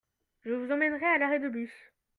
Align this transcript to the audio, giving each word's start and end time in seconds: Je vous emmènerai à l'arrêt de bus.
Je 0.41 0.49
vous 0.55 0.71
emmènerai 0.71 1.05
à 1.05 1.19
l'arrêt 1.19 1.39
de 1.39 1.47
bus. 1.47 1.93